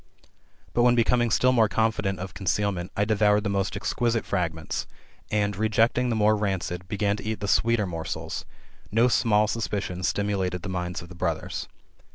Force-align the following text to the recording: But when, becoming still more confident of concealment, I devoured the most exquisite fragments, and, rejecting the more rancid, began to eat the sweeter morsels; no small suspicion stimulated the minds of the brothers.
But 0.73 0.81
when, 0.81 0.95
becoming 0.95 1.29
still 1.29 1.51
more 1.51 1.69
confident 1.69 2.17
of 2.19 2.33
concealment, 2.33 2.91
I 2.97 3.05
devoured 3.05 3.43
the 3.43 3.51
most 3.51 3.75
exquisite 3.75 4.25
fragments, 4.25 4.87
and, 5.29 5.55
rejecting 5.55 6.09
the 6.09 6.15
more 6.15 6.35
rancid, 6.35 6.87
began 6.87 7.17
to 7.17 7.23
eat 7.23 7.39
the 7.39 7.47
sweeter 7.47 7.85
morsels; 7.85 8.43
no 8.91 9.07
small 9.07 9.47
suspicion 9.47 10.01
stimulated 10.01 10.63
the 10.63 10.69
minds 10.69 11.03
of 11.03 11.09
the 11.09 11.13
brothers. 11.15 11.67